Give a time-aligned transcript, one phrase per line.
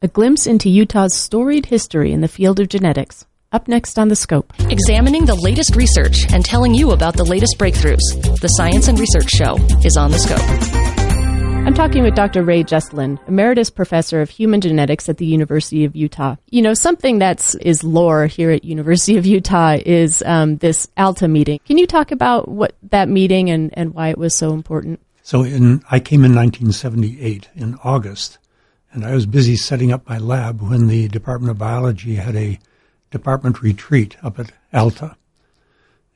[0.00, 3.26] a glimpse into Utah's storied history in the field of genetics.
[3.50, 4.52] Up next on The Scope.
[4.70, 8.38] Examining the latest research and telling you about the latest breakthroughs.
[8.40, 10.38] The Science and Research Show is on The Scope.
[11.66, 12.44] I'm talking with Dr.
[12.44, 16.36] Ray Gesteland, Emeritus Professor of Human Genetics at the University of Utah.
[16.48, 21.26] You know, something that's is lore here at University of Utah is um, this ALTA
[21.26, 21.58] meeting.
[21.66, 25.00] Can you talk about what that meeting and, and why it was so important?
[25.22, 28.38] So in, I came in 1978 in August,
[28.92, 32.58] and I was busy setting up my lab when the Department of Biology had a
[33.10, 35.16] department retreat up at Alta.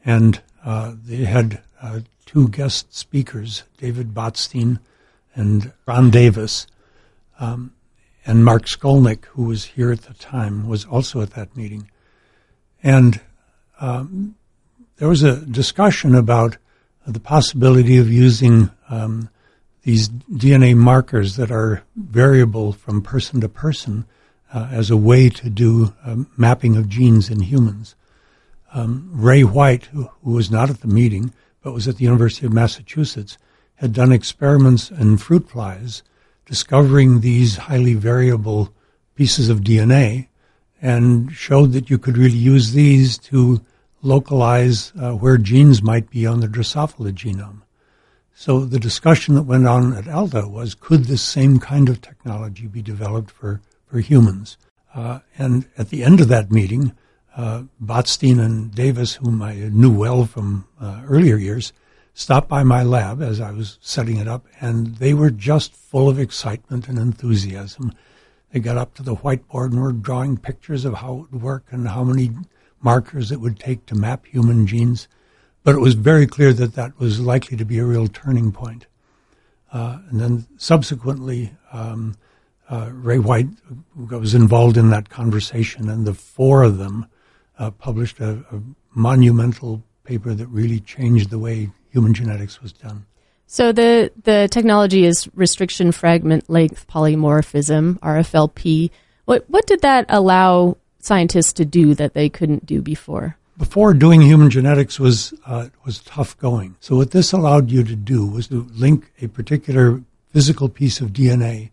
[0.04, 4.80] And uh, they had uh, two guest speakers, David Botstein
[5.34, 6.66] and Ron Davis.
[7.38, 7.72] Um,
[8.24, 11.90] and Mark Skolnick, who was here at the time, was also at that meeting.
[12.82, 13.20] And
[13.80, 14.36] um,
[14.96, 16.56] there was a discussion about
[17.06, 19.28] the possibility of using um,
[19.82, 24.06] these DNA markers that are variable from person to person
[24.52, 27.94] uh, as a way to do um, mapping of genes in humans.
[28.72, 32.46] Um, Ray White, who, who, was not at the meeting but was at the University
[32.46, 33.38] of Massachusetts,
[33.76, 36.02] had done experiments in fruit flies
[36.46, 38.72] discovering these highly variable
[39.14, 40.28] pieces of DNA
[40.80, 43.60] and showed that you could really use these to
[44.02, 47.62] localize uh, where genes might be on the Drosophila genome.
[48.34, 52.66] So the discussion that went on at ALTA was could this same kind of technology
[52.66, 54.56] be developed for for humans.
[54.94, 56.92] Uh, and at the end of that meeting,
[57.36, 61.72] uh, Botstein and Davis, whom I knew well from uh, earlier years,
[62.14, 66.08] stopped by my lab as I was setting it up, and they were just full
[66.08, 67.92] of excitement and enthusiasm.
[68.50, 71.64] They got up to the whiteboard and were drawing pictures of how it would work
[71.70, 72.30] and how many
[72.82, 75.08] markers it would take to map human genes.
[75.64, 78.86] But it was very clear that that was likely to be a real turning point.
[79.72, 82.16] Uh, and then subsequently, um,
[82.68, 83.48] uh, Ray White
[83.96, 87.06] was involved in that conversation, and the four of them
[87.58, 88.60] uh, published a, a,
[88.94, 93.06] monumental paper that really changed the way human genetics was done.
[93.46, 98.90] So the the technology is restriction fragment length polymorphism (RFLP).
[99.24, 103.36] What what did that allow scientists to do that they couldn't do before?
[103.58, 106.76] Before doing human genetics was uh, was tough going.
[106.80, 111.10] So what this allowed you to do was to link a particular physical piece of
[111.10, 111.70] DNA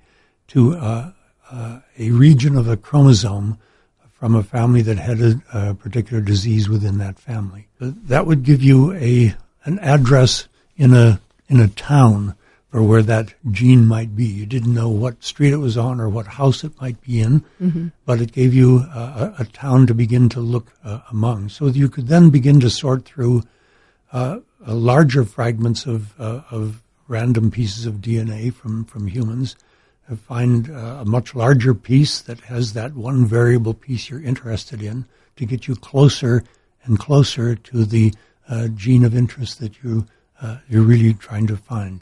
[0.50, 1.12] to uh,
[1.50, 3.58] uh, a region of a chromosome
[4.12, 7.68] from a family that had a, a, particular disease within that family.
[7.80, 12.36] That would give you a an address in a in a town
[12.70, 14.26] for where that gene might be.
[14.26, 17.44] You didn't know what street it was on or what house it might be in,
[17.62, 17.88] mm-hmm.
[18.06, 21.50] but it gave you a, a, town to begin to look uh, among.
[21.50, 23.44] So you could then begin to sort through
[24.12, 29.56] uh, larger fragments of uh, of random pieces of DNA from from humans
[30.16, 35.06] find uh, a much larger piece that has that one variable piece you're interested in
[35.36, 36.44] to get you closer
[36.84, 38.14] and closer to the
[38.48, 40.06] uh, gene of interest that you
[40.42, 42.02] uh, you're really trying to find.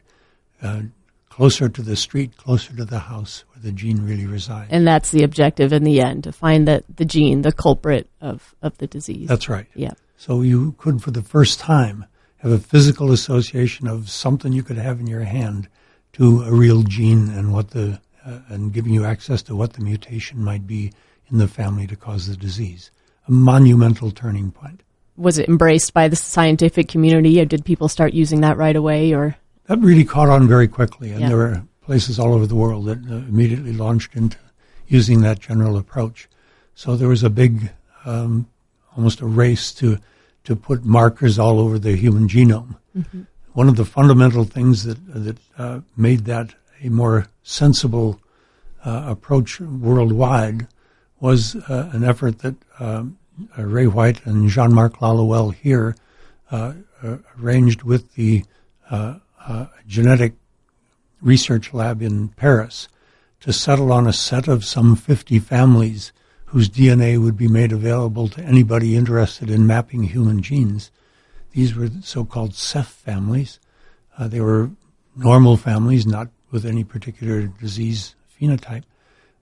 [0.61, 0.81] Uh,
[1.29, 4.69] closer to the street, closer to the house where the gene really resides.
[4.71, 8.55] And that's the objective in the end, to find that the gene, the culprit of,
[8.63, 9.27] of the disease.
[9.29, 9.67] That's right.
[9.75, 9.91] Yeah.
[10.17, 12.05] So you could, for the first time,
[12.37, 15.67] have a physical association of something you could have in your hand
[16.13, 19.81] to a real gene and what the uh, and giving you access to what the
[19.81, 20.91] mutation might be
[21.31, 22.89] in the family to cause the disease.
[23.27, 24.81] A monumental turning point.
[25.17, 29.13] Was it embraced by the scientific community, or did people start using that right away?
[29.13, 31.27] Or that really caught on very quickly, and yeah.
[31.29, 34.37] there were places all over the world that uh, immediately launched into
[34.87, 36.27] using that general approach.
[36.75, 37.71] So there was a big,
[38.05, 38.47] um,
[38.95, 39.99] almost a race to
[40.43, 42.77] to put markers all over the human genome.
[42.97, 43.23] Mm-hmm
[43.57, 46.53] one of the fundamental things that that uh, made that
[46.83, 48.21] a more sensible
[48.85, 50.67] uh, approach worldwide
[51.19, 53.17] was uh, an effort that um,
[53.57, 55.95] uh, Ray White and Jean-Marc Lalouel here
[56.51, 58.45] uh, uh, arranged with the
[59.87, 60.33] genetic
[61.21, 62.87] research lab in Paris
[63.39, 66.11] to settle on a set of some 50 families
[66.45, 70.91] whose DNA would be made available to anybody interested in mapping human genes.
[71.51, 73.59] These were so-called Ceph families.
[74.17, 74.71] Uh, they were
[75.15, 78.83] normal families, not with any particular disease phenotype.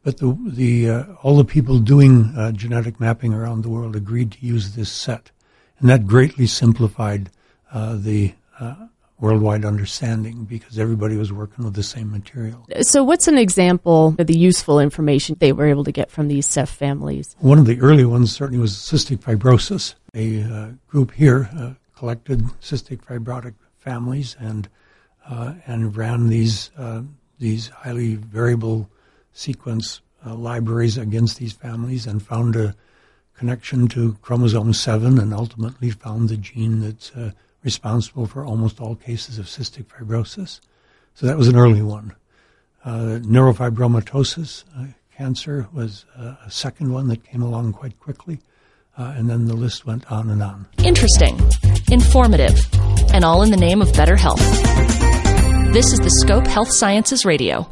[0.03, 4.31] But the, the uh, all the people doing uh, genetic mapping around the world agreed
[4.33, 5.31] to use this set,
[5.79, 7.31] and that greatly simplified
[7.71, 8.87] uh, the uh,
[9.19, 12.67] worldwide understanding because everybody was working with the same material.
[12.81, 16.45] So, what's an example of the useful information they were able to get from these
[16.45, 17.35] Ceph families?
[17.39, 19.95] One of the early ones certainly was cystic fibrosis.
[20.13, 24.67] A uh, group here uh, collected cystic fibrotic families and
[25.27, 27.01] uh, and ran these uh,
[27.39, 28.89] these highly variable
[29.31, 32.75] sequence uh, libraries against these families and found a
[33.37, 37.31] connection to chromosome 7 and ultimately found the gene that's uh,
[37.65, 40.61] responsible for almost all cases of cystic fibrosis.
[41.15, 42.15] So that was an early one.
[42.85, 44.85] Uh, neurofibromatosis uh,
[45.17, 48.39] cancer was uh, a second one that came along quite quickly.
[48.97, 50.65] Uh, and then the list went on and on.
[50.77, 51.37] Interesting,
[51.91, 52.57] informative,
[53.13, 54.39] and all in the name of better health.
[55.73, 57.69] This is the Scope Health Sciences Radio.